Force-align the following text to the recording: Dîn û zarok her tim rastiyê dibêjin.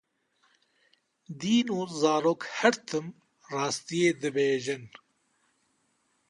Dîn 1.41 1.67
û 1.79 1.81
zarok 2.01 2.41
her 2.57 2.75
tim 2.87 3.05
rastiyê 3.53 4.11
dibêjin. 4.21 4.83